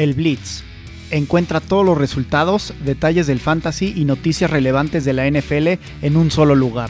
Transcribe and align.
El 0.00 0.14
Blitz. 0.14 0.62
Encuentra 1.10 1.60
todos 1.60 1.84
los 1.84 1.98
resultados, 1.98 2.72
detalles 2.86 3.26
del 3.26 3.38
fantasy 3.38 3.92
y 3.94 4.06
noticias 4.06 4.50
relevantes 4.50 5.04
de 5.04 5.12
la 5.12 5.30
NFL 5.30 5.78
en 6.00 6.16
un 6.16 6.30
solo 6.30 6.54
lugar. 6.54 6.88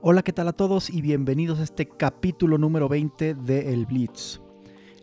Hola, 0.00 0.22
¿qué 0.22 0.32
tal 0.32 0.48
a 0.48 0.54
todos 0.54 0.88
y 0.88 1.02
bienvenidos 1.02 1.60
a 1.60 1.62
este 1.62 1.86
capítulo 1.86 2.56
número 2.56 2.88
20 2.88 3.34
de 3.34 3.74
El 3.74 3.84
Blitz. 3.84 4.40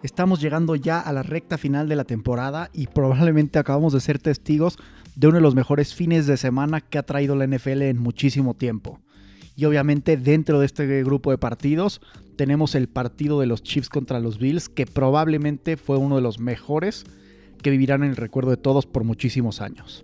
Estamos 0.01 0.41
llegando 0.41 0.75
ya 0.75 0.99
a 0.99 1.13
la 1.13 1.21
recta 1.21 1.59
final 1.59 1.87
de 1.87 1.97
la 1.97 2.03
temporada 2.03 2.71
y 2.73 2.87
probablemente 2.87 3.59
acabamos 3.59 3.93
de 3.93 4.01
ser 4.01 4.17
testigos 4.17 4.79
de 5.15 5.27
uno 5.27 5.35
de 5.35 5.43
los 5.43 5.53
mejores 5.53 5.93
fines 5.93 6.25
de 6.25 6.35
semana 6.35 6.81
que 6.81 6.97
ha 6.97 7.03
traído 7.03 7.35
la 7.35 7.45
NFL 7.45 7.83
en 7.83 7.99
muchísimo 7.99 8.55
tiempo. 8.55 8.99
Y 9.61 9.65
obviamente 9.65 10.17
dentro 10.17 10.59
de 10.59 10.65
este 10.65 11.03
grupo 11.03 11.29
de 11.29 11.37
partidos 11.37 12.01
tenemos 12.35 12.73
el 12.73 12.89
partido 12.89 13.39
de 13.39 13.45
los 13.45 13.61
Chiefs 13.61 13.89
contra 13.89 14.19
los 14.19 14.39
Bills, 14.39 14.69
que 14.69 14.87
probablemente 14.87 15.77
fue 15.77 15.97
uno 15.97 16.15
de 16.15 16.23
los 16.23 16.39
mejores 16.39 17.05
que 17.61 17.69
vivirán 17.69 18.01
en 18.01 18.09
el 18.09 18.15
recuerdo 18.15 18.49
de 18.49 18.57
todos 18.57 18.87
por 18.87 19.03
muchísimos 19.03 19.61
años. 19.61 20.03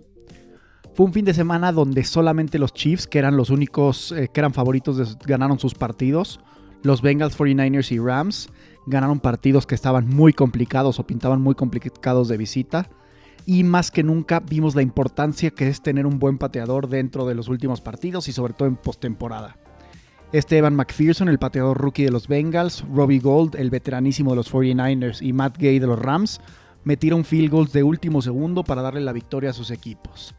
Fue 0.94 1.06
un 1.06 1.12
fin 1.12 1.24
de 1.24 1.34
semana 1.34 1.72
donde 1.72 2.04
solamente 2.04 2.60
los 2.60 2.72
Chiefs, 2.72 3.08
que 3.08 3.18
eran 3.18 3.36
los 3.36 3.50
únicos 3.50 4.12
eh, 4.12 4.30
que 4.32 4.38
eran 4.38 4.54
favoritos, 4.54 5.18
ganaron 5.26 5.58
sus 5.58 5.74
partidos. 5.74 6.38
Los 6.84 7.02
Bengals, 7.02 7.36
49ers 7.36 7.90
y 7.90 7.98
Rams 7.98 8.50
ganaron 8.86 9.18
partidos 9.18 9.66
que 9.66 9.74
estaban 9.74 10.06
muy 10.06 10.34
complicados 10.34 11.00
o 11.00 11.04
pintaban 11.04 11.42
muy 11.42 11.56
complicados 11.56 12.28
de 12.28 12.36
visita. 12.36 12.90
Y 13.46 13.64
más 13.64 13.90
que 13.90 14.02
nunca 14.02 14.40
vimos 14.40 14.74
la 14.74 14.82
importancia 14.82 15.50
que 15.50 15.68
es 15.68 15.82
tener 15.82 16.06
un 16.06 16.18
buen 16.18 16.38
pateador 16.38 16.88
dentro 16.88 17.26
de 17.26 17.34
los 17.34 17.48
últimos 17.48 17.80
partidos 17.80 18.28
y 18.28 18.32
sobre 18.32 18.52
todo 18.52 18.68
en 18.68 18.76
postemporada. 18.76 19.56
Este 20.30 20.58
Evan 20.58 20.76
McPherson, 20.76 21.30
el 21.30 21.38
pateador 21.38 21.78
rookie 21.78 22.04
de 22.04 22.10
los 22.10 22.28
Bengals, 22.28 22.84
Robbie 22.92 23.18
Gold, 23.18 23.56
el 23.56 23.70
veteranísimo 23.70 24.30
de 24.32 24.36
los 24.36 24.52
49ers 24.52 25.22
y 25.22 25.32
Matt 25.32 25.56
Gay 25.56 25.78
de 25.78 25.86
los 25.86 25.98
Rams, 25.98 26.40
metieron 26.84 27.24
field 27.24 27.50
goals 27.50 27.72
de 27.72 27.82
último 27.82 28.20
segundo 28.20 28.62
para 28.62 28.82
darle 28.82 29.00
la 29.00 29.14
victoria 29.14 29.50
a 29.50 29.54
sus 29.54 29.70
equipos. 29.70 30.34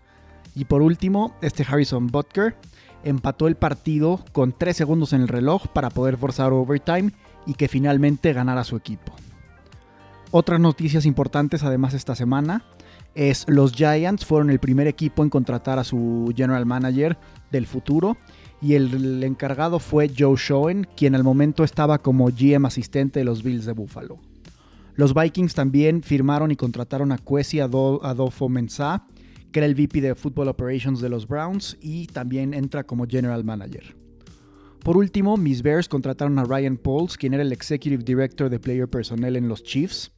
Y 0.53 0.65
por 0.65 0.83
último, 0.83 1.33
este 1.41 1.65
Harrison 1.67 2.07
Butker 2.07 2.55
empató 3.03 3.47
el 3.47 3.55
partido 3.55 4.23
con 4.31 4.53
3 4.55 4.75
segundos 4.77 5.13
en 5.13 5.21
el 5.21 5.27
reloj 5.27 5.67
para 5.67 5.89
poder 5.89 6.17
forzar 6.17 6.53
overtime 6.53 7.11
y 7.45 7.55
que 7.55 7.67
finalmente 7.67 8.33
ganara 8.33 8.63
su 8.63 8.75
equipo. 8.75 9.13
Otras 10.31 10.59
noticias 10.59 11.05
importantes 11.05 11.63
además 11.63 11.95
esta 11.95 12.15
semana 12.15 12.63
es 13.15 13.45
los 13.47 13.73
Giants 13.73 14.25
fueron 14.25 14.49
el 14.49 14.59
primer 14.59 14.88
equipo 14.88 15.23
en 15.23 15.29
contratar 15.29 15.79
a 15.79 15.83
su 15.83 16.31
general 16.35 16.65
manager 16.65 17.17
del 17.52 17.65
futuro 17.65 18.17
y 18.61 18.73
el, 18.73 19.23
encargado 19.23 19.79
fue 19.79 20.11
Joe 20.15 20.35
Schoen, 20.35 20.88
quien 20.95 21.15
al 21.15 21.23
momento 21.23 21.63
estaba 21.63 21.99
como 21.99 22.30
GM 22.30 22.65
asistente 22.65 23.19
de 23.19 23.25
los 23.25 23.43
Bills 23.43 23.65
de 23.65 23.73
Buffalo. 23.73 24.19
Los 24.95 25.13
Vikings 25.13 25.53
también 25.53 26.03
firmaron 26.03 26.52
y 26.52 26.57
contrataron 26.57 27.11
a 27.11 27.17
Kwesi 27.17 27.61
Adolfo 27.61 28.49
Mensah, 28.49 29.07
que 29.52 29.59
era 29.59 29.65
el 29.65 29.75
VP 29.75 30.02
de 30.02 30.15
Football 30.15 30.49
Operations 30.49 30.99
de 30.99 31.09
los 31.09 31.27
Browns 31.27 31.77
y 31.81 32.07
también 32.07 32.53
entra 32.53 32.83
como 32.83 33.07
General 33.07 33.43
Manager. 33.43 33.95
Por 34.83 34.97
último, 34.97 35.37
mis 35.37 35.61
Bears 35.61 35.89
contrataron 35.89 36.39
a 36.39 36.45
Ryan 36.45 36.77
Pauls, 36.77 37.17
quien 37.17 37.33
era 37.33 37.43
el 37.43 37.52
Executive 37.52 38.03
Director 38.03 38.49
de 38.49 38.59
Player 38.59 38.87
Personnel 38.87 39.35
en 39.35 39.47
los 39.47 39.63
Chiefs. 39.63 40.11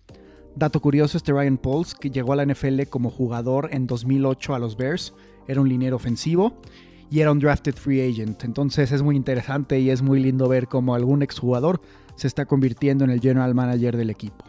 Dato 0.56 0.82
curioso, 0.82 1.18
este 1.18 1.32
Ryan 1.32 1.58
Pauls, 1.58 1.96
que 1.96 2.10
llegó 2.10 2.34
a 2.34 2.36
la 2.36 2.46
NFL 2.46 2.84
como 2.90 3.10
jugador 3.10 3.70
en 3.72 3.88
2008 3.88 4.54
a 4.54 4.60
los 4.60 4.76
Bears, 4.76 5.14
era 5.48 5.62
un 5.62 5.70
liniero 5.70 5.96
ofensivo 5.96 6.62
y 7.10 7.22
era 7.22 7.32
un 7.32 7.40
drafted 7.40 7.76
free 7.76 8.02
agent. 8.02 8.44
Entonces 8.44 8.92
es 8.92 9.02
muy 9.02 9.16
interesante 9.16 9.80
y 9.80 9.90
es 9.90 10.02
muy 10.02 10.22
lindo 10.22 10.50
ver 10.50 10.68
cómo 10.68 10.94
algún 10.94 11.24
exjugador 11.24 11.82
se 12.16 12.28
está 12.28 12.46
convirtiendo 12.46 13.04
en 13.04 13.12
el 13.12 13.22
general 13.22 13.56
manager 13.56 13.96
del 13.96 14.10
equipo. 14.10 14.46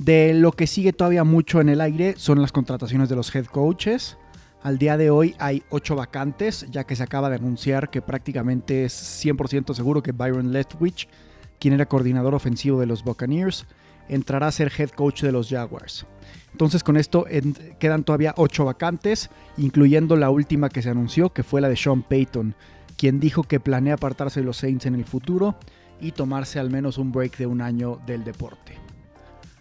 De 0.00 0.34
lo 0.34 0.52
que 0.52 0.66
sigue 0.66 0.92
todavía 0.92 1.24
mucho 1.24 1.60
en 1.60 1.68
el 1.68 1.80
aire 1.80 2.14
son 2.16 2.40
las 2.40 2.52
contrataciones 2.52 3.08
de 3.08 3.16
los 3.16 3.34
head 3.34 3.46
coaches. 3.46 4.16
Al 4.62 4.78
día 4.78 4.96
de 4.96 5.10
hoy 5.10 5.34
hay 5.38 5.62
8 5.70 5.96
vacantes, 5.96 6.66
ya 6.70 6.84
que 6.84 6.96
se 6.96 7.02
acaba 7.02 7.30
de 7.30 7.36
anunciar 7.36 7.90
que 7.90 8.02
prácticamente 8.02 8.84
es 8.84 9.24
100% 9.24 9.74
seguro 9.74 10.02
que 10.02 10.12
Byron 10.12 10.52
Leftwich, 10.52 11.08
quien 11.58 11.74
era 11.74 11.86
coordinador 11.86 12.34
ofensivo 12.34 12.78
de 12.78 12.86
los 12.86 13.02
Buccaneers, 13.02 13.66
entrará 14.08 14.48
a 14.48 14.52
ser 14.52 14.72
head 14.76 14.90
coach 14.90 15.22
de 15.22 15.32
los 15.32 15.48
Jaguars. 15.48 16.06
Entonces 16.52 16.82
con 16.82 16.96
esto 16.96 17.26
quedan 17.78 18.04
todavía 18.04 18.34
8 18.36 18.64
vacantes, 18.64 19.30
incluyendo 19.56 20.16
la 20.16 20.30
última 20.30 20.68
que 20.68 20.82
se 20.82 20.90
anunció, 20.90 21.32
que 21.32 21.42
fue 21.42 21.60
la 21.60 21.68
de 21.68 21.76
Sean 21.76 22.02
Payton, 22.02 22.54
quien 22.96 23.20
dijo 23.20 23.44
que 23.44 23.60
planea 23.60 23.94
apartarse 23.94 24.40
de 24.40 24.46
los 24.46 24.56
Saints 24.56 24.86
en 24.86 24.94
el 24.94 25.04
futuro 25.04 25.56
y 26.00 26.12
tomarse 26.12 26.58
al 26.58 26.70
menos 26.70 26.98
un 26.98 27.12
break 27.12 27.36
de 27.36 27.46
un 27.46 27.60
año 27.60 28.00
del 28.06 28.24
deporte. 28.24 28.74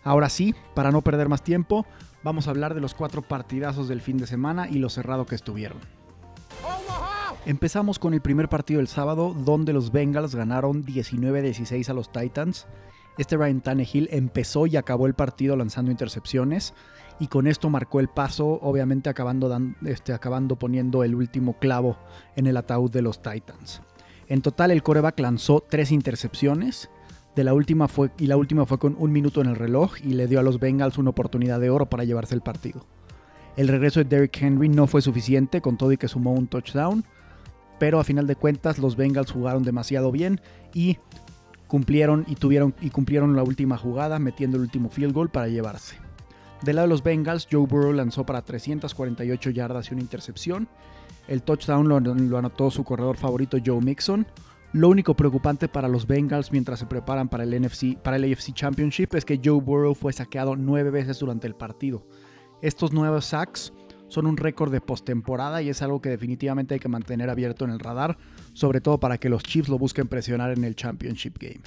Ahora 0.04 0.30
sí, 0.30 0.56
para 0.74 0.92
no 0.92 1.02
perder 1.02 1.30
más 1.30 1.44
tiempo, 1.44 1.86
vamos 2.24 2.48
a 2.48 2.52
hablar 2.52 2.74
de 2.74 2.82
los 2.82 2.94
cuatro 2.94 3.22
partidazos 3.22 3.88
del 3.88 4.02
fin 4.02 4.18
de 4.18 4.26
semana 4.26 4.68
y 4.70 4.80
lo 4.80 4.90
cerrado 4.90 5.26
que 5.26 5.36
estuvieron. 5.36 5.78
Empezamos 7.46 8.00
con 8.00 8.14
el 8.14 8.22
primer 8.22 8.50
partido 8.50 8.80
del 8.80 8.88
sábado, 8.88 9.34
donde 9.34 9.72
los 9.72 9.92
Bengals 9.92 10.36
ganaron 10.36 10.84
19-16 10.84 11.90
a 11.90 11.94
los 11.94 12.12
Titans. 12.12 12.68
Este 13.18 13.38
Ryan 13.38 13.62
Tannehill 13.62 14.10
empezó 14.12 14.68
y 14.68 14.78
acabó 14.78 15.08
el 15.08 15.14
partido 15.14 15.56
lanzando 15.56 15.92
intercepciones 15.92 16.74
y 17.20 17.28
con 17.28 17.48
esto 17.48 17.70
marcó 17.70 18.00
el 18.00 18.10
paso, 18.10 18.60
obviamente 18.62 19.10
acabando, 19.10 19.56
este, 19.86 20.14
acabando 20.14 20.58
poniendo 20.58 21.04
el 21.04 21.16
último 21.16 21.58
clavo 21.58 21.98
en 22.36 22.48
el 22.48 22.58
ataúd 22.58 22.92
de 22.92 23.02
los 23.02 23.22
Titans. 23.22 23.82
En 24.28 24.42
total 24.42 24.72
el 24.72 24.84
coreback 24.84 25.20
lanzó 25.20 25.64
tres 25.68 25.92
intercepciones 25.92 26.90
la 27.44 27.54
última 27.54 27.88
fue, 27.88 28.12
y 28.18 28.28
la 28.28 28.38
última 28.38 28.66
fue 28.66 28.80
con 28.80 28.96
un 28.98 29.12
minuto 29.12 29.42
en 29.42 29.48
el 29.48 29.56
reloj 29.56 29.96
y 30.04 30.14
le 30.14 30.28
dio 30.28 30.40
a 30.40 30.44
los 30.44 30.60
Bengals 30.60 30.98
una 30.98 31.10
oportunidad 31.10 31.60
de 31.60 31.70
oro 31.70 31.88
para 31.88 32.04
llevarse 32.04 32.36
el 32.36 32.42
partido. 32.42 32.86
El 33.56 33.68
regreso 33.68 34.00
de 34.00 34.06
Derrick 34.06 34.42
Henry 34.42 34.70
no 34.70 34.88
fue 34.88 35.02
suficiente, 35.02 35.62
con 35.62 35.78
todo 35.78 35.92
y 35.92 35.98
que 35.98 36.08
sumó 36.08 36.34
un 36.34 36.48
touchdown, 36.48 37.04
pero 37.80 38.00
a 38.00 38.04
final 38.04 38.28
de 38.28 38.36
cuentas 38.36 38.78
los 38.80 38.96
Bengals 38.96 39.32
jugaron 39.32 39.64
demasiado 39.64 40.12
bien 40.12 40.42
y 40.74 40.98
cumplieron 41.68 42.26
y 42.28 42.36
tuvieron 42.36 42.74
y 42.82 42.90
cumplieron 42.90 43.36
la 43.36 43.44
última 43.44 43.78
jugada 43.78 44.20
metiendo 44.20 44.58
el 44.58 44.64
último 44.64 44.90
field 44.90 45.14
goal 45.14 45.30
para 45.30 45.48
llevarse. 45.48 45.98
Del 46.64 46.78
lado 46.78 46.88
de 46.88 46.94
los 46.94 47.04
Bengals, 47.04 47.48
Joe 47.52 47.68
Burrow 47.68 47.94
lanzó 47.94 48.26
para 48.26 48.42
348 48.42 49.50
yardas 49.52 49.90
y 49.90 49.94
una 49.94 50.02
intercepción. 50.02 50.68
El 51.28 51.44
touchdown 51.44 51.88
lo, 51.88 51.98
anotó 52.38 52.72
su 52.72 52.84
corredor 52.84 53.18
favorito 53.18 53.58
Joe 53.64 53.82
Mixon. 53.82 54.26
Lo 54.74 54.90
único 54.90 55.16
preocupante 55.16 55.68
para 55.68 55.88
los 55.88 56.08
Bengals 56.08 56.52
mientras 56.52 56.80
se 56.80 56.86
preparan 56.86 57.30
para 57.30 57.44
el, 57.44 57.62
NFC, 57.62 57.98
para 57.98 58.18
el 58.18 58.32
AFC 58.32 58.54
Championship 58.54 59.14
es 59.14 59.24
que 59.24 59.40
Joe 59.44 59.62
Burrow 59.62 59.94
fue 59.94 60.14
saqueado 60.14 60.56
nueve 60.56 60.90
veces 60.90 61.20
durante 61.20 61.48
el 61.48 61.56
partido. 61.56 62.06
Estos 62.62 62.92
nuevos 62.92 63.26
sacks 63.26 63.72
son 64.08 64.26
un 64.26 64.38
récord 64.38 64.72
de 64.72 64.82
postemporada 64.82 65.62
y 65.62 65.70
es 65.70 65.82
algo 65.82 66.02
que 66.02 66.10
definitivamente 66.10 66.74
hay 66.74 66.80
que 66.80 66.90
mantener 66.90 67.30
abierto 67.30 67.66
en 67.66 67.72
el 67.72 67.80
radar, 67.80 68.18
sobre 68.58 68.82
todo 68.82 69.00
para 69.00 69.20
que 69.20 69.30
los 69.30 69.44
Chiefs 69.44 69.70
lo 69.70 69.78
busquen 69.78 70.08
presionar 70.08 70.50
en 70.50 70.64
el 70.64 70.76
Championship 70.76 71.38
Game. 71.38 71.62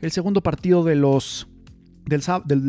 El 0.00 0.10
segundo 0.10 0.42
partido 0.42 0.82
de 0.82 0.96
los, 0.96 1.46
del, 2.06 2.22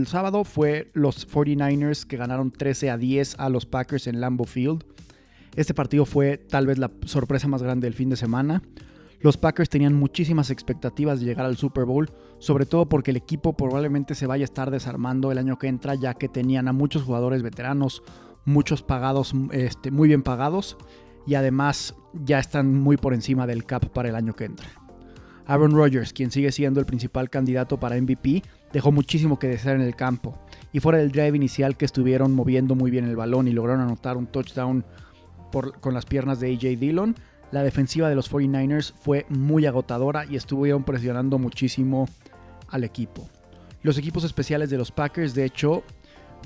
sábado 0.06 0.44
fue 0.44 0.92
los 0.94 1.28
49ers 1.28 2.06
que 2.06 2.16
ganaron 2.16 2.52
13 2.52 2.92
a 2.92 2.98
10 2.98 3.40
a 3.40 3.50
los 3.50 3.66
Packers 3.66 4.06
en 4.06 4.22
Lambeau 4.22 4.46
Field. 4.46 4.84
Este 5.56 5.74
partido 5.74 6.06
fue 6.06 6.38
tal 6.38 6.68
vez 6.68 6.78
la 6.78 6.92
sorpresa 7.06 7.48
más 7.48 7.64
grande 7.64 7.88
del 7.88 7.96
fin 7.96 8.12
de 8.12 8.18
semana. 8.18 8.62
Los 9.20 9.36
Packers 9.36 9.70
tenían 9.70 9.96
muchísimas 9.96 10.52
expectativas 10.52 11.20
de 11.20 11.26
llegar 11.26 11.48
al 11.48 11.58
Super 11.58 11.86
Bowl, 11.86 12.12
sobre 12.38 12.68
todo 12.68 12.88
porque 12.88 13.10
el 13.10 13.18
equipo 13.18 13.58
probablemente 13.58 14.14
se 14.14 14.28
vaya 14.28 14.44
a 14.44 14.46
estar 14.46 14.70
desarmando 14.70 15.32
el 15.32 15.40
año 15.40 15.58
que 15.58 15.66
entra, 15.66 15.96
ya 15.96 16.14
que 16.14 16.30
tenían 16.30 16.68
a 16.68 16.72
muchos 16.72 17.02
jugadores 17.02 17.42
veteranos, 17.42 18.04
muchos 18.46 18.84
pagados, 18.84 19.34
este, 19.54 19.90
muy 19.90 20.08
bien 20.08 20.22
pagados, 20.22 20.78
y 21.28 21.36
además 21.36 21.94
ya 22.14 22.40
están 22.40 22.74
muy 22.74 22.98
por 22.98 23.14
encima 23.14 23.46
del 23.46 23.66
cap 23.66 23.86
para 23.90 24.10
el 24.10 24.16
año 24.16 24.34
que 24.36 24.46
entra. 24.46 24.68
Aaron 25.46 25.72
Rodgers, 25.72 26.12
quien 26.14 26.32
sigue 26.32 26.52
siendo 26.52 26.80
el 26.80 26.86
principal 26.86 27.30
candidato 27.30 27.80
para 27.80 28.00
MVP, 28.02 28.44
dejó 28.74 28.92
muchísimo 28.92 29.38
que 29.38 29.48
desear 29.48 29.76
en 29.76 29.82
el 29.82 29.96
campo, 29.96 30.38
y 30.74 30.80
fuera 30.80 30.98
del 30.98 31.12
drive 31.12 31.38
inicial 31.38 31.78
que 31.78 31.86
estuvieron 31.86 32.34
moviendo 32.34 32.76
muy 32.76 32.92
bien 32.92 33.06
el 33.06 33.16
balón 33.16 33.48
y 33.48 33.54
lograron 33.54 33.82
anotar 33.82 34.18
un 34.18 34.28
touchdown 34.28 34.84
con 35.80 35.94
las 35.94 36.06
piernas 36.06 36.40
de 36.40 36.54
AJ 36.54 36.80
Dillon, 36.80 37.16
la 37.52 37.64
defensiva 37.64 38.10
de 38.10 38.16
los 38.16 38.30
49ers 38.30 38.94
fue 39.00 39.26
muy 39.30 39.66
agotadora 39.66 40.26
y 40.26 40.36
estuvieron 40.36 40.84
presionando 40.84 41.40
muchísimo 41.40 42.10
al 42.68 42.84
equipo. 42.84 43.30
Los 43.84 43.98
equipos 43.98 44.26
especiales 44.26 44.70
de 44.70 44.78
los 44.78 44.92
Packers, 44.92 45.34
de 45.34 45.46
hecho, 45.46 45.84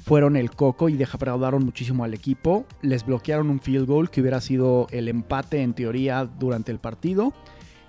fueron 0.03 0.35
el 0.35 0.51
coco 0.51 0.89
y 0.89 0.93
defraudaron 0.93 1.63
muchísimo 1.63 2.03
al 2.03 2.13
equipo. 2.13 2.65
Les 2.81 3.05
bloquearon 3.05 3.49
un 3.49 3.59
field 3.59 3.87
goal 3.87 4.09
que 4.09 4.21
hubiera 4.21 4.41
sido 4.41 4.87
el 4.91 5.07
empate 5.07 5.61
en 5.61 5.73
teoría 5.73 6.25
durante 6.25 6.71
el 6.71 6.79
partido. 6.79 7.33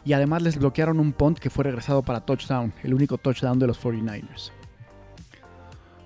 Y 0.05 0.15
además 0.15 0.43
les 0.43 0.59
bloquearon 0.59 0.99
un 0.99 1.13
punt 1.13 1.39
que 1.39 1.51
fue 1.51 1.65
regresado 1.65 2.03
para 2.03 2.21
touchdown, 2.21 2.73
el 2.83 2.93
único 2.93 3.19
touchdown 3.19 3.59
de 3.59 3.69
los 3.69 3.81
49ers. 3.81 4.51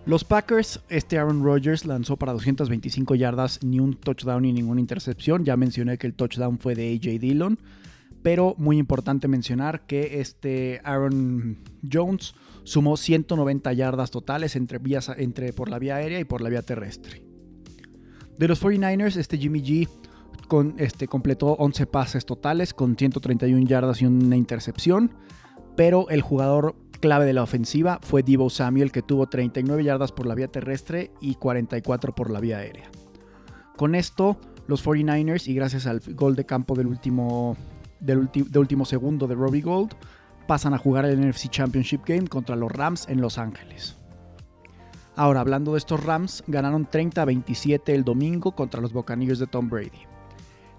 Los 0.04 0.22
Packers, 0.22 0.80
este 0.88 1.18
Aaron 1.18 1.42
Rodgers 1.42 1.84
lanzó 1.84 2.16
para 2.16 2.32
225 2.32 3.16
yardas, 3.16 3.58
ni 3.64 3.80
un 3.80 3.94
touchdown 3.94 4.42
ni 4.42 4.52
ninguna 4.52 4.80
intercepción. 4.80 5.44
Ya 5.44 5.56
mencioné 5.56 5.98
que 5.98 6.06
el 6.06 6.14
touchdown 6.14 6.58
fue 6.58 6.76
de 6.76 6.92
AJ 6.94 7.18
Dillon. 7.18 7.58
Pero 8.26 8.56
muy 8.58 8.78
importante 8.78 9.28
mencionar 9.28 9.86
que 9.86 10.20
este 10.20 10.80
Aaron 10.82 11.58
Jones 11.88 12.34
sumó 12.64 12.96
190 12.96 13.72
yardas 13.72 14.10
totales 14.10 14.56
entre, 14.56 14.78
vías, 14.78 15.12
entre 15.16 15.52
por 15.52 15.70
la 15.70 15.78
vía 15.78 15.94
aérea 15.94 16.18
y 16.18 16.24
por 16.24 16.40
la 16.40 16.48
vía 16.48 16.62
terrestre. 16.62 17.22
De 18.36 18.48
los 18.48 18.60
49ers, 18.60 19.14
este 19.14 19.38
Jimmy 19.38 19.62
G 19.62 19.88
con, 20.48 20.74
este, 20.78 21.06
completó 21.06 21.52
11 21.52 21.86
pases 21.86 22.26
totales 22.26 22.74
con 22.74 22.96
131 22.96 23.64
yardas 23.64 24.02
y 24.02 24.06
una 24.06 24.34
intercepción, 24.34 25.12
pero 25.76 26.08
el 26.08 26.20
jugador 26.20 26.74
clave 26.98 27.26
de 27.26 27.32
la 27.32 27.44
ofensiva 27.44 28.00
fue 28.02 28.24
Divo 28.24 28.50
Samuel 28.50 28.90
que 28.90 29.02
tuvo 29.02 29.28
39 29.28 29.84
yardas 29.84 30.10
por 30.10 30.26
la 30.26 30.34
vía 30.34 30.48
terrestre 30.48 31.12
y 31.20 31.36
44 31.36 32.12
por 32.12 32.30
la 32.30 32.40
vía 32.40 32.58
aérea. 32.58 32.90
Con 33.76 33.94
esto, 33.94 34.36
los 34.66 34.84
49ers 34.84 35.46
y 35.46 35.54
gracias 35.54 35.86
al 35.86 36.00
gol 36.00 36.34
de 36.34 36.44
campo 36.44 36.74
del 36.74 36.88
último, 36.88 37.56
de 38.00 38.58
último 38.58 38.84
segundo 38.84 39.26
de 39.26 39.34
Robbie 39.34 39.62
Gold, 39.62 39.94
pasan 40.46 40.74
a 40.74 40.78
jugar 40.78 41.04
el 41.04 41.20
NFC 41.20 41.48
Championship 41.48 42.02
Game 42.06 42.28
contra 42.28 42.56
los 42.56 42.70
Rams 42.70 43.08
en 43.08 43.20
Los 43.20 43.38
Ángeles. 43.38 43.96
Ahora, 45.16 45.40
hablando 45.40 45.72
de 45.72 45.78
estos 45.78 46.04
Rams, 46.04 46.44
ganaron 46.46 46.84
30 46.84 47.22
a 47.22 47.24
27 47.24 47.94
el 47.94 48.04
domingo 48.04 48.52
contra 48.52 48.82
los 48.82 48.92
Buccaneers 48.92 49.38
de 49.38 49.46
Tom 49.46 49.68
Brady. 49.68 50.02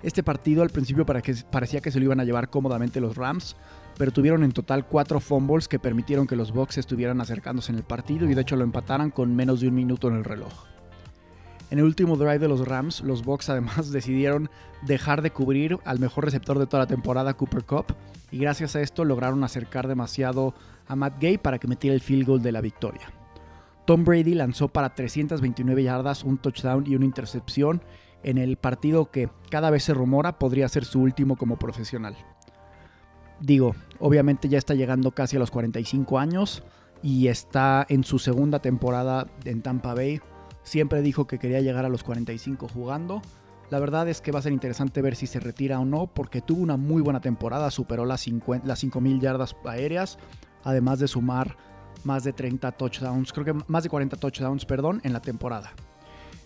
Este 0.04 0.22
partido 0.22 0.62
al 0.62 0.70
principio 0.70 1.08
parecía 1.08 1.82
que 1.82 1.90
se 1.90 2.00
lo 2.00 2.06
iban 2.06 2.20
a 2.20 2.24
llevar 2.24 2.52
cómodamente 2.52 3.02
los 3.02 3.18
Rams, 3.18 3.56
pero 3.98 4.12
tuvieron 4.12 4.44
en 4.44 4.52
total 4.52 4.86
cuatro 4.86 5.20
fumbles 5.20 5.68
que 5.68 5.80
permitieron 5.80 6.28
que 6.28 6.36
los 6.36 6.52
Bucks 6.52 6.78
estuvieran 6.78 7.20
acercándose 7.20 7.72
en 7.72 7.80
el 7.80 7.84
partido 7.84 8.30
y 8.30 8.36
de 8.36 8.42
hecho 8.42 8.56
lo 8.56 8.64
empataran 8.64 9.10
con 9.10 9.36
menos 9.36 9.60
de 9.60 9.70
un 9.70 9.74
minuto 9.74 10.08
en 10.08 10.18
el 10.18 10.24
reloj. 10.24 10.54
En 11.70 11.80
el 11.80 11.86
último 11.86 12.16
drive 12.16 12.40
de 12.40 12.48
los 12.48 12.66
Rams, 12.66 13.02
los 13.02 13.24
Bucks 13.24 13.50
además 13.50 13.92
decidieron 13.92 14.50
dejar 14.84 15.22
de 15.22 15.32
cubrir 15.32 15.80
al 15.86 16.00
mejor 16.00 16.26
receptor 16.26 16.60
de 16.60 16.68
toda 16.68 16.84
la 16.84 16.88
temporada, 16.88 17.34
Cooper 17.34 17.66
Cup, 17.66 17.86
y 18.32 18.40
gracias 18.40 18.76
a 18.76 18.82
esto 18.82 19.04
lograron 19.06 19.44
acercar 19.44 19.88
demasiado 19.88 20.54
a 20.88 20.96
Matt 20.96 21.20
Gay 21.20 21.38
para 21.38 21.60
que 21.60 21.68
metiera 21.68 21.94
el 21.94 22.02
field 22.02 22.28
goal 22.28 22.42
de 22.42 22.52
la 22.52 22.62
victoria. 22.62 23.12
Tom 23.86 24.04
Brady 24.04 24.34
lanzó 24.34 24.68
para 24.68 24.96
329 24.96 25.84
yardas, 25.84 26.24
un 26.24 26.38
touchdown 26.38 26.86
y 26.86 26.96
una 26.96 27.06
intercepción 27.06 27.82
en 28.24 28.38
el 28.38 28.58
partido 28.58 29.12
que 29.12 29.30
cada 29.50 29.70
vez 29.70 29.84
se 29.84 29.94
rumora 29.94 30.40
podría 30.40 30.68
ser 30.68 30.84
su 30.84 31.02
último 31.02 31.38
como 31.38 31.58
profesional. 31.58 32.16
Digo, 33.40 33.76
obviamente 34.00 34.50
ya 34.50 34.58
está 34.58 34.74
llegando 34.74 35.12
casi 35.12 35.36
a 35.38 35.40
los 35.40 35.52
45 35.52 36.20
años 36.20 36.64
y 37.02 37.28
está 37.28 37.86
en 37.88 38.04
su 38.04 38.20
segunda 38.20 38.60
temporada 38.60 39.28
en 39.46 39.62
Tampa 39.62 39.94
Bay 39.94 40.20
Siempre 40.68 41.02
dijo 41.02 41.28
que 41.28 41.40
quería 41.40 41.62
llegar 41.62 41.86
a 41.86 41.90
los 41.90 42.04
45 42.04 42.68
jugando. 42.68 43.22
La 43.70 43.80
verdad 43.80 44.10
es 44.10 44.20
que 44.20 44.34
va 44.34 44.40
a 44.40 44.42
ser 44.42 44.52
interesante 44.52 45.02
ver 45.02 45.16
si 45.16 45.26
se 45.26 45.40
retira 45.40 45.80
o 45.80 45.86
no, 45.86 46.08
porque 46.08 46.42
tuvo 46.42 46.62
una 46.62 46.76
muy 46.76 47.02
buena 47.02 47.22
temporada, 47.22 47.72
superó 47.72 48.04
las 48.04 48.28
5.000 48.28 49.22
yardas 49.22 49.56
aéreas, 49.64 50.18
además 50.66 51.00
de 51.00 51.08
sumar 51.08 51.56
más 52.04 52.26
de 52.26 52.34
30 52.34 52.74
touchdowns, 52.74 53.32
creo 53.32 53.46
que 53.46 53.54
más 53.68 53.84
de 53.84 53.90
40 53.90 54.18
touchdowns, 54.18 54.66
perdón, 54.66 55.00
en 55.06 55.14
la 55.14 55.22
temporada. 55.22 55.72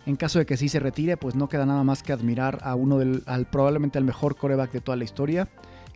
En 0.05 0.15
caso 0.17 0.37
de 0.37 0.45
que 0.45 0.55
sí 0.55 0.69
se 0.69 0.79
retire, 0.79 1.17
pues 1.17 1.33
no 1.33 1.49
queda 1.49 1.65
nada 1.65 1.83
más 1.83 2.03
que 2.03 2.13
admirar 2.13 2.59
a 2.61 2.75
uno 2.75 2.99
del, 2.99 3.23
al, 3.25 3.47
probablemente 3.47 3.97
al 3.97 4.03
mejor 4.03 4.35
coreback 4.35 4.71
de 4.71 4.81
toda 4.81 4.97
la 4.97 5.03
historia, 5.03 5.49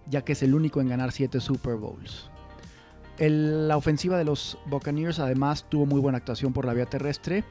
ya 0.10 0.24
que 0.24 0.34
es 0.34 0.42
el 0.42 0.56
único 0.56 0.82
en 0.82 0.90
ganar 0.90 1.12
7 1.12 1.40
Super 1.40 1.76
Bowls. 1.76 2.32
la 3.20 3.78
ofensiva 3.78 4.18
de 4.18 4.26
los 4.26 4.58
Buccaneers 4.66 5.20
además 5.20 5.68
tuvo 5.70 5.86
muy 5.86 6.02
buena 6.02 6.18
actuación 6.18 6.54
por 6.54 6.66
la 6.66 6.74
vía 6.74 6.88
terrestre 6.88 7.44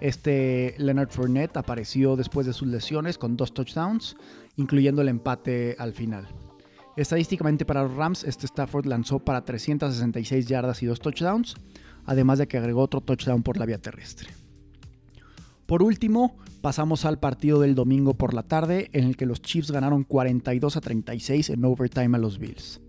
este 0.00 0.74
Leonard 0.78 1.10
Fournette 1.10 1.56
apareció 1.56 2.16
después 2.16 2.46
de 2.46 2.52
sus 2.52 2.68
lesiones 2.68 3.18
con 3.18 3.36
dos 3.36 3.54
touchdowns, 3.54 4.16
incluyendo 4.56 5.02
el 5.02 5.08
empate 5.08 5.76
al 5.78 5.92
final. 5.92 6.28
Estadísticamente 6.96 7.64
para 7.64 7.82
los 7.82 7.94
Rams, 7.94 8.24
este 8.24 8.46
Stafford 8.46 8.86
lanzó 8.86 9.20
para 9.20 9.44
366 9.44 10.46
yardas 10.46 10.82
y 10.82 10.86
dos 10.86 11.00
touchdowns, 11.00 11.54
además 12.04 12.38
de 12.38 12.48
que 12.48 12.58
agregó 12.58 12.82
otro 12.82 13.00
touchdown 13.00 13.42
por 13.42 13.56
la 13.56 13.66
vía 13.66 13.78
terrestre. 13.78 14.28
Por 15.66 15.82
último, 15.82 16.36
pasamos 16.60 17.04
al 17.04 17.20
partido 17.20 17.60
del 17.60 17.76
domingo 17.76 18.14
por 18.14 18.34
la 18.34 18.42
tarde, 18.42 18.90
en 18.92 19.04
el 19.04 19.16
que 19.16 19.26
los 19.26 19.40
Chiefs 19.40 19.70
ganaron 19.70 20.02
42 20.02 20.76
a 20.76 20.80
36 20.80 21.50
en 21.50 21.64
overtime 21.64 22.16
a 22.16 22.20
los 22.20 22.38
Bills. 22.38 22.80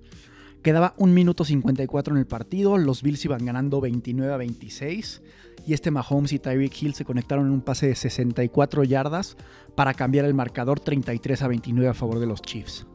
Quedaba 0.61 0.93
un 0.97 1.15
minuto 1.15 1.43
54 1.43 2.13
en 2.13 2.19
el 2.19 2.27
partido, 2.27 2.77
los 2.77 3.01
Bills 3.01 3.25
iban 3.25 3.45
ganando 3.45 3.81
29 3.81 4.31
a 4.31 4.37
26 4.37 5.23
y 5.65 5.73
este 5.73 5.89
Mahomes 5.89 6.33
y 6.33 6.39
Tyreek 6.39 6.79
Hill 6.79 6.93
se 6.93 7.03
conectaron 7.03 7.47
en 7.47 7.53
un 7.53 7.61
pase 7.61 7.87
de 7.87 7.95
64 7.95 8.83
yardas 8.83 9.37
para 9.75 9.95
cambiar 9.95 10.25
el 10.25 10.35
marcador 10.35 10.79
33 10.79 11.41
a 11.41 11.47
29 11.47 11.89
a 11.89 11.93
favor 11.95 12.19
de 12.19 12.27
los 12.27 12.43
Chiefs. 12.43 12.85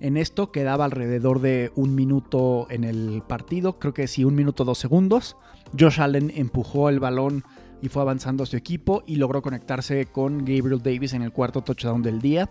En 0.00 0.16
esto 0.16 0.50
quedaba 0.50 0.84
alrededor 0.84 1.40
de 1.40 1.70
un 1.76 1.94
minuto 1.94 2.66
en 2.70 2.82
el 2.82 3.22
partido, 3.26 3.78
creo 3.78 3.94
que 3.94 4.08
sí, 4.08 4.24
un 4.24 4.34
minuto 4.34 4.64
dos 4.64 4.78
segundos. 4.78 5.36
Josh 5.78 6.00
Allen 6.00 6.32
empujó 6.34 6.88
el 6.88 6.98
balón 6.98 7.44
y 7.82 7.88
fue 7.88 8.02
avanzando 8.02 8.42
a 8.42 8.46
su 8.46 8.56
equipo 8.56 9.04
y 9.06 9.16
logró 9.16 9.42
conectarse 9.42 10.06
con 10.06 10.38
Gabriel 10.38 10.82
Davis 10.82 11.12
en 11.12 11.22
el 11.22 11.32
cuarto 11.32 11.62
touchdown 11.62 12.02
del 12.02 12.20
día, 12.20 12.50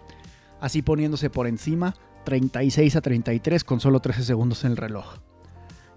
así 0.61 0.81
poniéndose 0.81 1.29
por 1.29 1.45
encima 1.45 1.93
36 2.25 2.95
a 2.97 3.01
33 3.01 3.63
con 3.63 3.79
solo 3.79 4.01
13 4.01 4.23
segundos 4.23 4.65
en 4.65 4.71
el 4.71 4.77
reloj. 4.77 5.19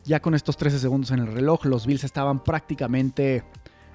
Ya 0.05 0.21
con 0.21 0.35
estos 0.35 0.57
13 0.57 0.79
segundos 0.79 1.11
en 1.11 1.19
el 1.19 1.27
reloj, 1.27 1.65
los 1.65 1.87
Bills 1.87 2.05
estaban 2.05 2.45
prácticamente 2.45 3.45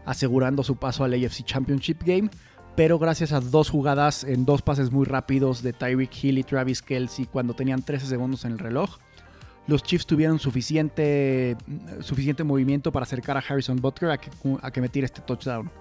asegurando 0.06 0.64
su 0.64 0.76
paso 0.76 1.06
al 1.06 1.14
AFC 1.14 1.46
Championship 1.46 2.04
Game, 2.04 2.30
pero 2.76 3.00
gracias 3.00 3.32
a 3.32 3.40
dos 3.40 3.70
jugadas 3.70 4.24
en 4.24 4.46
dos 4.46 4.62
pases 4.62 4.92
muy 4.92 5.06
rápidos 5.06 5.64
de 5.64 5.74
Tyreek 5.74 6.24
Hill 6.24 6.40
y 6.40 6.44
Travis 6.44 6.82
Kelsey 6.82 7.26
cuando 7.26 7.54
tenían 7.54 7.82
13 7.82 8.08
segundos 8.08 8.44
en 8.46 8.54
el 8.54 8.60
reloj, 8.60 8.98
los 9.68 9.82
Chiefs 9.82 10.06
tuvieron 10.06 10.40
suficiente, 10.40 11.56
suficiente 12.02 12.44
movimiento 12.44 12.92
para 12.92 13.04
acercar 13.04 13.38
a 13.38 13.40
Harrison 13.40 13.78
Butker 13.78 14.10
a 14.10 14.18
que, 14.18 14.30
a 14.62 14.72
que 14.72 14.82
metiera 14.82 15.06
este 15.06 15.22
touchdown, 15.22 15.72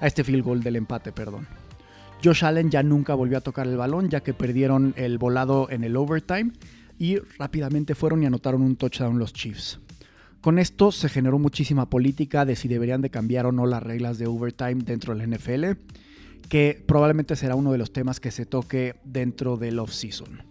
a 0.00 0.06
este 0.06 0.24
field 0.24 0.42
goal 0.42 0.62
del 0.62 0.76
empate, 0.76 1.12
perdón. 1.12 1.46
Josh 2.22 2.44
Allen 2.44 2.70
ya 2.70 2.82
nunca 2.82 3.14
volvió 3.14 3.38
a 3.38 3.40
tocar 3.40 3.66
el 3.66 3.78
balón 3.78 4.10
ya 4.10 4.20
que 4.20 4.34
perdieron 4.34 4.92
el 4.96 5.16
volado 5.16 5.68
en 5.70 5.84
el 5.84 5.96
overtime 5.96 6.52
y 6.98 7.16
rápidamente 7.38 7.94
fueron 7.94 8.22
y 8.22 8.26
anotaron 8.26 8.60
un 8.60 8.76
touchdown 8.76 9.18
los 9.18 9.32
Chiefs. 9.32 9.80
Con 10.42 10.58
esto 10.58 10.92
se 10.92 11.08
generó 11.08 11.38
muchísima 11.38 11.88
política 11.88 12.44
de 12.44 12.56
si 12.56 12.68
deberían 12.68 13.00
de 13.00 13.10
cambiar 13.10 13.46
o 13.46 13.52
no 13.52 13.66
las 13.66 13.82
reglas 13.82 14.18
de 14.18 14.26
overtime 14.26 14.82
dentro 14.84 15.14
del 15.14 15.30
NFL, 15.30 15.64
que 16.48 16.82
probablemente 16.86 17.36
será 17.36 17.54
uno 17.54 17.72
de 17.72 17.78
los 17.78 17.92
temas 17.92 18.20
que 18.20 18.30
se 18.30 18.44
toque 18.44 18.96
dentro 19.04 19.56
del 19.56 19.78
off-season. 19.78 20.42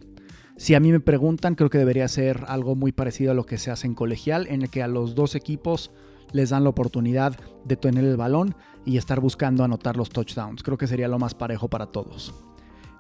Si 0.58 0.76
a 0.76 0.80
mí 0.80 0.92
me 0.92 1.00
preguntan, 1.00 1.56
creo 1.56 1.70
que 1.70 1.78
debería 1.78 2.08
ser 2.08 2.46
algo 2.48 2.76
muy 2.76 2.92
parecido 2.92 3.32
a 3.32 3.36
lo 3.36 3.46
que 3.46 3.58
se 3.58 3.72
hace 3.72 3.88
en 3.88 3.96
colegial, 3.96 4.48
en 4.48 4.64
el 4.64 4.70
que 4.70 4.84
a 4.84 4.88
los 4.88 5.16
dos 5.16 5.36
equipos 5.36 5.92
les 6.32 6.50
dan 6.50 6.64
la 6.64 6.70
oportunidad 6.70 7.38
de 7.66 7.76
tener 7.76 8.04
el 8.04 8.18
balón 8.18 8.56
y 8.86 8.98
estar 8.98 9.20
buscando 9.20 9.64
anotar 9.64 9.98
los 9.98 10.10
touchdowns. 10.10 10.64
Creo 10.64 10.78
que 10.78 10.88
sería 10.88 11.08
lo 11.08 11.20
más 11.20 11.34
parejo 11.34 11.68
para 11.68 11.88
todos. 11.88 12.34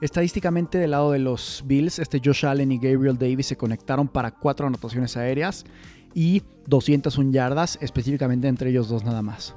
Estadísticamente 0.01 0.77
del 0.77 0.91
lado 0.91 1.11
de 1.11 1.19
los 1.19 1.63
Bills, 1.65 1.99
este 1.99 2.21
Josh 2.23 2.45
Allen 2.45 2.71
y 2.71 2.77
Gabriel 2.77 3.17
Davis 3.17 3.47
se 3.47 3.57
conectaron 3.57 4.07
para 4.07 4.31
cuatro 4.31 4.67
anotaciones 4.67 5.17
aéreas 5.17 5.65
y 6.13 6.41
201 6.67 7.31
yardas, 7.31 7.77
específicamente 7.81 8.47
entre 8.47 8.69
ellos 8.69 8.87
dos 8.87 9.03
nada 9.03 9.21
más. 9.21 9.55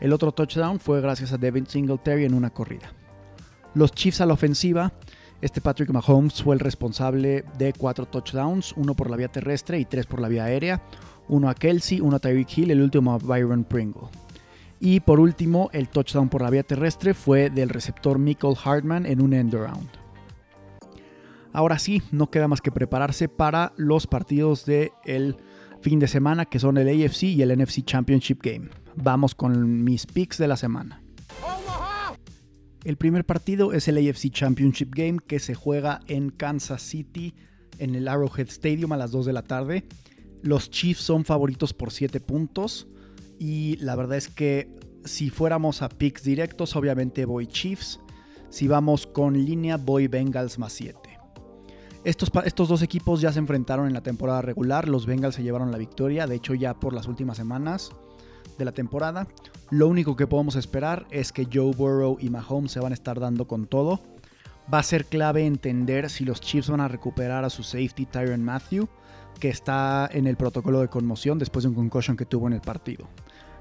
El 0.00 0.12
otro 0.12 0.32
touchdown 0.32 0.78
fue 0.78 1.00
gracias 1.00 1.32
a 1.32 1.38
Devin 1.38 1.66
Singletary 1.66 2.24
en 2.24 2.34
una 2.34 2.50
corrida. 2.50 2.92
Los 3.74 3.92
Chiefs 3.92 4.20
a 4.20 4.26
la 4.26 4.34
ofensiva, 4.34 4.92
este 5.42 5.60
Patrick 5.60 5.90
Mahomes 5.90 6.42
fue 6.42 6.54
el 6.54 6.60
responsable 6.60 7.44
de 7.56 7.72
cuatro 7.72 8.06
touchdowns, 8.06 8.74
uno 8.76 8.94
por 8.94 9.10
la 9.10 9.16
vía 9.16 9.28
terrestre 9.28 9.78
y 9.78 9.84
tres 9.84 10.06
por 10.06 10.20
la 10.20 10.28
vía 10.28 10.44
aérea, 10.44 10.82
uno 11.28 11.48
a 11.48 11.54
Kelsey, 11.54 12.00
uno 12.00 12.16
a 12.16 12.18
Tyreek 12.18 12.58
Hill, 12.58 12.70
el 12.70 12.82
último 12.82 13.12
a 13.14 13.18
Byron 13.18 13.64
Pringle. 13.64 14.08
Y 14.80 15.00
por 15.00 15.20
último, 15.20 15.70
el 15.72 15.88
touchdown 15.88 16.28
por 16.28 16.42
la 16.42 16.50
vía 16.50 16.62
terrestre 16.62 17.14
fue 17.14 17.50
del 17.50 17.68
receptor 17.68 18.18
Michael 18.18 18.56
Hartman 18.62 19.06
en 19.06 19.20
un 19.20 19.32
end 19.32 19.54
around. 19.54 19.88
Ahora 21.52 21.78
sí, 21.78 22.02
no 22.12 22.30
queda 22.30 22.48
más 22.48 22.60
que 22.60 22.70
prepararse 22.70 23.28
para 23.28 23.72
los 23.76 24.06
partidos 24.06 24.64
del 24.64 24.92
el 25.04 25.36
fin 25.80 25.98
de 25.98 26.08
semana 26.08 26.44
que 26.44 26.58
son 26.58 26.78
el 26.78 26.88
AFC 26.88 27.24
y 27.24 27.42
el 27.42 27.58
NFC 27.58 27.84
Championship 27.84 28.40
Game. 28.42 28.68
Vamos 28.96 29.34
con 29.34 29.82
mis 29.82 30.06
picks 30.06 30.38
de 30.38 30.48
la 30.48 30.56
semana. 30.56 30.99
El 32.84 32.96
primer 32.96 33.26
partido 33.26 33.74
es 33.74 33.88
el 33.88 33.98
AFC 33.98 34.30
Championship 34.30 34.94
Game 34.94 35.18
que 35.26 35.38
se 35.38 35.54
juega 35.54 36.00
en 36.06 36.30
Kansas 36.30 36.80
City 36.80 37.34
en 37.78 37.94
el 37.94 38.08
Arrowhead 38.08 38.48
Stadium 38.48 38.92
a 38.92 38.96
las 38.96 39.10
2 39.10 39.26
de 39.26 39.32
la 39.34 39.42
tarde. 39.42 39.84
Los 40.42 40.70
Chiefs 40.70 41.02
son 41.02 41.26
favoritos 41.26 41.74
por 41.74 41.90
7 41.90 42.20
puntos. 42.20 42.88
Y 43.38 43.76
la 43.76 43.96
verdad 43.96 44.16
es 44.16 44.28
que 44.28 44.74
si 45.04 45.28
fuéramos 45.28 45.82
a 45.82 45.90
picks 45.90 46.22
directos, 46.22 46.74
obviamente 46.74 47.26
voy 47.26 47.46
Chiefs. 47.46 48.00
Si 48.48 48.66
vamos 48.66 49.06
con 49.06 49.34
línea, 49.34 49.76
voy 49.76 50.08
Bengals 50.08 50.58
más 50.58 50.72
7. 50.72 50.98
Estos, 52.04 52.30
estos, 52.46 52.68
dos 52.68 52.80
equipos 52.80 53.20
ya 53.20 53.30
se 53.30 53.38
enfrentaron 53.40 53.88
en 53.88 53.92
la 53.92 54.02
temporada 54.02 54.40
regular. 54.40 54.88
Los 54.88 55.04
Bengals 55.04 55.34
se 55.34 55.42
llevaron 55.42 55.70
la 55.70 55.76
victoria, 55.76 56.26
de 56.26 56.36
hecho 56.36 56.54
ya 56.54 56.72
por 56.72 56.94
las 56.94 57.06
últimas 57.06 57.36
semanas 57.36 57.90
de 58.58 58.64
la 58.64 58.72
temporada. 58.72 59.26
Lo 59.70 59.88
único 59.88 60.16
que 60.16 60.26
podemos 60.26 60.56
esperar 60.56 61.06
es 61.10 61.32
que 61.32 61.46
Joe 61.50 61.74
Burrow 61.74 62.16
y 62.20 62.30
Mahomes 62.30 62.72
se 62.72 62.80
van 62.80 62.92
a 62.92 62.94
estar 62.94 63.20
dando 63.20 63.46
con 63.46 63.66
todo. 63.66 64.00
Va 64.72 64.78
a 64.78 64.82
ser 64.82 65.06
clave 65.06 65.46
entender 65.46 66.10
si 66.10 66.24
los 66.24 66.40
Chiefs 66.40 66.70
van 66.70 66.80
a 66.80 66.88
recuperar 66.88 67.44
a 67.44 67.50
su 67.50 67.62
safety 67.62 68.06
Tyron 68.06 68.44
Matthew, 68.44 68.88
que 69.38 69.48
está 69.48 70.08
en 70.12 70.26
el 70.26 70.36
protocolo 70.36 70.80
de 70.80 70.88
conmoción 70.88 71.38
después 71.38 71.64
de 71.64 71.70
un 71.70 71.74
concussion 71.74 72.16
que 72.16 72.26
tuvo 72.26 72.46
en 72.46 72.52
el 72.52 72.60
partido. 72.60 73.08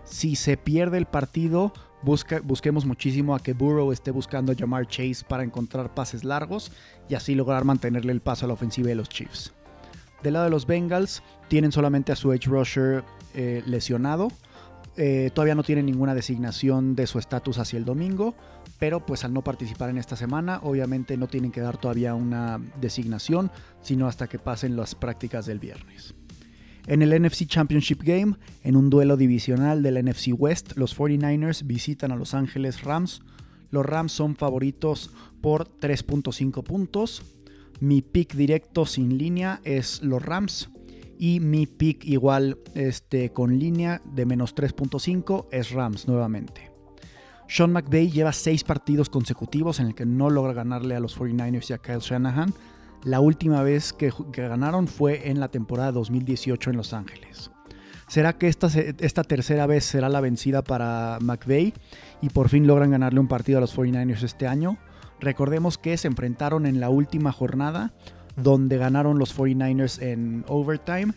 Si 0.03 0.35
se 0.35 0.57
pierde 0.57 0.97
el 0.97 1.05
partido, 1.05 1.71
busquemos 2.01 2.85
muchísimo 2.85 3.35
a 3.35 3.39
que 3.39 3.53
Burrow 3.53 3.91
esté 3.91 4.11
buscando 4.11 4.51
a 4.51 4.55
Jamar 4.55 4.87
Chase 4.87 5.23
para 5.27 5.43
encontrar 5.43 5.93
pases 5.93 6.23
largos 6.23 6.71
y 7.07 7.15
así 7.15 7.35
lograr 7.35 7.63
mantenerle 7.63 8.11
el 8.11 8.21
paso 8.21 8.45
a 8.45 8.47
la 8.47 8.53
ofensiva 8.53 8.87
de 8.89 8.95
los 8.95 9.09
Chiefs. 9.09 9.53
Del 10.23 10.33
lado 10.33 10.45
de 10.45 10.51
los 10.51 10.65
Bengals, 10.65 11.23
tienen 11.47 11.71
solamente 11.71 12.11
a 12.11 12.15
su 12.15 12.33
edge 12.33 12.47
rusher 12.47 13.03
eh, 13.33 13.63
lesionado. 13.65 14.29
Eh, 15.01 15.31
todavía 15.33 15.55
no 15.55 15.63
tienen 15.63 15.85
ninguna 15.85 16.13
designación 16.13 16.93
de 16.93 17.07
su 17.07 17.19
estatus 17.19 17.57
hacia 17.57 17.77
el 17.77 17.85
domingo, 17.85 18.35
pero 18.79 19.05
pues 19.05 19.23
al 19.23 19.31
no 19.31 19.45
participar 19.45 19.89
en 19.89 19.97
esta 19.97 20.17
semana, 20.17 20.59
obviamente 20.61 21.15
no 21.15 21.27
tienen 21.27 21.53
que 21.53 21.61
dar 21.61 21.77
todavía 21.77 22.15
una 22.15 22.59
designación, 22.81 23.49
sino 23.81 24.07
hasta 24.07 24.27
que 24.27 24.39
pasen 24.39 24.75
las 24.75 24.95
prácticas 24.95 25.45
del 25.45 25.59
viernes. 25.59 26.15
En 26.85 27.01
el 27.01 27.17
NFC 27.17 27.45
Championship 27.45 28.01
Game, 28.03 28.35
en 28.61 28.75
un 28.75 28.89
duelo 28.89 29.15
divisional 29.15 29.83
del 29.83 30.03
NFC 30.03 30.33
West, 30.37 30.73
los 30.75 30.97
49ers 30.97 31.65
visitan 31.65 32.11
a 32.11 32.17
Los 32.17 32.33
Ángeles 32.33 32.83
Rams. 32.83 33.21
Los 33.71 33.85
Rams 33.85 34.11
son 34.11 34.35
favoritos 34.35 35.11
por 35.39 35.69
3.5 35.79 36.61
puntos. 36.61 37.23
Mi 37.79 38.01
pick 38.01 38.33
directo 38.33 38.85
sin 38.85 39.17
línea 39.17 39.61
es 39.63 40.01
los 40.03 40.21
Rams. 40.21 40.69
Y 41.21 41.41
mi 41.41 41.67
pick 41.67 42.05
igual 42.05 42.57
este, 42.75 43.33
con 43.33 43.59
línea 43.59 44.01
de 44.05 44.25
menos 44.25 44.55
3.5 44.55 45.47
es 45.51 45.71
Rams 45.71 46.07
nuevamente. 46.07 46.71
Sean 47.49 47.73
McVay 47.73 48.09
lleva 48.09 48.31
6 48.31 48.63
partidos 48.63 49.09
consecutivos 49.09 49.81
en 49.81 49.87
el 49.87 49.95
que 49.95 50.05
no 50.05 50.29
logra 50.29 50.53
ganarle 50.53 50.95
a 50.95 51.01
los 51.01 51.19
49ers 51.19 51.71
y 51.71 51.73
a 51.73 51.79
Kyle 51.79 51.99
Shanahan. 51.99 52.53
La 53.03 53.19
última 53.19 53.63
vez 53.63 53.91
que, 53.91 54.13
ganaron 54.31 54.87
fue 54.87 55.29
en 55.29 55.41
la 55.41 55.49
temporada 55.49 55.91
2018 55.91 56.69
en 56.69 56.77
Los 56.77 56.93
Ángeles. 56.93 57.51
¿Será 58.07 58.37
que 58.37 58.47
esta, 58.47 58.67
esta, 58.67 59.23
tercera 59.23 59.67
vez 59.67 59.83
será 59.83 60.07
la 60.07 60.21
vencida 60.21 60.63
para 60.63 61.17
McVeigh 61.21 61.73
y 62.21 62.29
por 62.29 62.47
fin 62.47 62.65
logran 62.65 62.91
ganarle 62.91 63.19
un 63.19 63.27
partido 63.27 63.57
a 63.57 63.61
los 63.61 63.77
49ers 63.77 64.23
este 64.23 64.47
año? 64.47 64.77
Recordemos 65.19 65.77
que 65.77 65.97
se 65.97 66.07
enfrentaron 66.07 66.65
en 66.65 66.79
la 66.79 66.89
última 66.89 67.33
jornada 67.33 67.93
donde 68.41 68.77
ganaron 68.77 69.19
los 69.19 69.37
49ers 69.37 70.01
en 70.01 70.45
overtime 70.47 71.13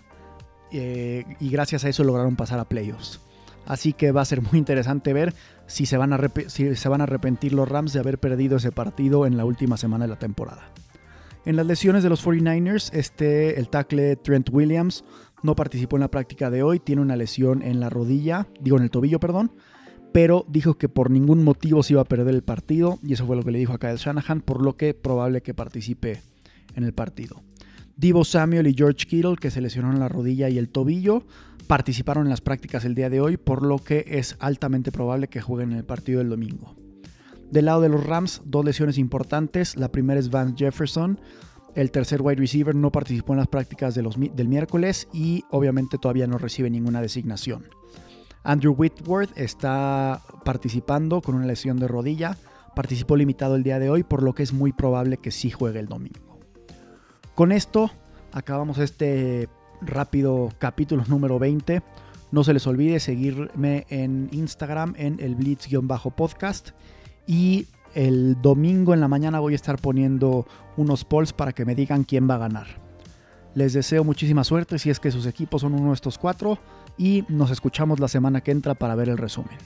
eh, 0.71 1.25
y 1.41 1.51
gracias 1.51 1.85
a 1.85 1.89
eso 1.89 2.05
lograron 2.05 2.37
pasar 2.37 2.59
a 2.59 2.65
playoffs. 2.65 3.21
Así 3.67 3.93
que 3.93 4.11
va 4.13 4.23
a 4.23 4.25
ser 4.25 4.43
muy 4.43 4.59
interesante 4.59 5.13
ver 5.13 5.35
si 5.67 5.87
se, 5.87 5.97
van 5.97 6.13
a 6.13 6.21
si 6.49 6.75
se 6.75 6.89
van 6.89 7.01
a 7.01 7.05
arrepentir 7.05 7.53
los 7.53 7.69
Rams 7.69 7.93
de 7.93 8.01
haber 8.01 8.19
perdido 8.19 8.57
ese 8.57 8.73
partido 8.73 9.27
en 9.27 9.37
la 9.37 9.45
última 9.45 9.77
semana 9.77 10.05
de 10.05 10.11
la 10.11 10.19
temporada. 10.19 10.73
En 11.45 11.57
las 11.57 11.67
lesiones 11.67 12.03
de 12.03 12.09
los 12.09 12.25
49ers, 12.25 12.93
este, 12.93 13.59
el 13.59 13.69
tackle 13.69 14.17
Trent 14.17 14.49
Williams 14.53 15.05
no 15.43 15.57
participó 15.57 15.97
en 15.97 16.03
la 16.03 16.11
práctica 16.11 16.51
de 16.51 16.63
hoy, 16.63 16.79
tiene 16.79 17.03
una 17.03 17.17
lesión 17.17 17.63
en 17.63 17.81
la 17.81 17.91
rodilla, 17.91 18.47
digo 18.61 18.77
en 18.77 18.85
el 18.85 18.91
tobillo, 18.91 19.19
perdón, 19.19 19.53
pero 20.13 20.45
dijo 20.49 20.75
que 20.75 20.89
por 20.89 21.11
ningún 21.11 21.43
motivo 21.43 21.83
se 21.83 21.95
iba 21.95 22.03
a 22.03 22.07
perder 22.07 22.35
el 22.35 22.43
partido 22.43 22.99
y 23.03 23.15
eso 23.15 23.27
fue 23.27 23.35
lo 23.35 23.43
que 23.43 23.51
le 23.51 23.59
dijo 23.59 23.73
a 23.73 23.79
Kyle 23.79 23.97
Shanahan, 23.97 24.41
por 24.41 24.63
lo 24.63 24.77
que 24.77 24.95
probable 24.95 25.43
que 25.43 25.55
participe 25.55 26.23
en 26.75 26.85
el 26.85 26.93
partido. 26.93 27.43
Divo 27.97 28.25
Samuel 28.25 28.67
y 28.67 28.75
George 28.75 29.07
Kittle, 29.07 29.37
que 29.37 29.51
se 29.51 29.61
lesionaron 29.61 30.01
la 30.01 30.09
rodilla 30.09 30.49
y 30.49 30.59
el 30.59 30.71
tobillo, 30.71 31.25
participaron 31.67 32.25
en 32.25 32.31
las 32.31 32.41
prácticas 32.41 32.85
el 32.85 32.95
día 32.95 33.11
de 33.11 33.21
hoy, 33.21 33.37
por 33.37 33.65
lo 33.65 33.79
que 33.79 34.05
es 34.07 34.37
altamente 34.41 34.91
probable 34.93 35.29
que 35.29 35.41
jueguen 35.41 35.73
en 35.73 35.79
el 35.79 35.85
partido 35.85 36.19
del 36.19 36.31
domingo. 36.31 36.75
Del 37.51 37.67
lado 37.67 37.83
de 37.83 37.91
los 37.91 38.05
Rams, 38.05 38.41
dos 38.47 38.65
lesiones 38.65 38.97
importantes. 38.97 39.77
La 39.77 39.93
primera 39.93 40.19
es 40.19 40.31
Vance 40.31 40.55
Jefferson. 40.57 41.21
El 41.75 41.91
tercer 41.91 42.23
wide 42.23 42.41
receiver 42.41 42.75
no 42.75 42.91
participó 42.91 43.35
en 43.35 43.41
las 43.41 43.49
prácticas 43.49 43.95
del 43.95 44.49
miércoles 44.49 45.07
y 45.13 45.45
obviamente 45.51 45.99
todavía 45.99 46.27
no 46.27 46.39
recibe 46.39 46.71
ninguna 46.71 47.03
designación. 47.03 47.65
Andrew 48.43 48.75
Whitworth 48.77 49.37
está 49.37 50.23
participando 50.45 51.21
con 51.21 51.35
una 51.35 51.47
lesión 51.47 51.79
de 51.79 51.89
rodilla. 51.89 52.37
Participó 52.75 53.17
limitado 53.17 53.55
el 53.55 53.63
día 53.63 53.79
de 53.79 53.91
hoy, 53.91 54.03
por 54.03 54.23
lo 54.23 54.35
que 54.35 54.43
es 54.43 54.53
muy 54.53 54.73
probable 54.73 55.19
que 55.19 55.31
sí 55.31 55.51
juegue 55.51 55.79
el 55.79 55.87
domingo. 55.87 56.32
Con 57.35 57.51
esto 57.51 57.91
acabamos 58.33 58.77
este 58.77 59.49
rápido 59.81 60.51
capítulo 60.59 61.05
número 61.09 61.39
20. 61.39 61.83
No 62.31 62.45
se 62.45 62.53
les 62.53 62.67
olvide 62.67 63.01
seguirme 63.01 63.87
en 63.89 64.29
Instagram 64.33 64.95
en 64.99 65.19
el 65.19 65.35
Blitz-podcast 65.35 66.71
y 67.27 67.69
el 67.95 68.41
domingo 68.43 68.93
en 68.93 69.01
la 69.01 69.09
mañana 69.09 69.41
voy 69.41 69.55
a 69.55 69.57
estar 69.57 69.79
poniendo 69.79 70.47
unos 70.77 71.05
polls 71.05 71.33
para 71.33 71.53
que 71.53 71.65
me 71.65 71.75
digan 71.75 72.05
quién 72.05 72.29
va 72.29 72.35
a 72.35 72.39
ganar. 72.39 72.67
Les 73.55 73.73
deseo 73.73 74.05
muchísima 74.05 74.45
suerte 74.45 74.79
si 74.79 74.91
es 74.91 75.01
que 75.01 75.11
sus 75.11 75.25
equipos 75.25 75.63
son 75.63 75.75
uno 75.75 75.89
de 75.89 75.95
estos 75.95 76.19
cuatro 76.19 76.59
y 76.99 77.25
nos 77.29 77.51
escuchamos 77.51 77.99
la 77.99 78.09
semana 78.09 78.43
que 78.43 78.51
entra 78.51 78.75
para 78.75 78.95
ver 78.95 79.09
el 79.09 79.17
resumen. 79.17 79.57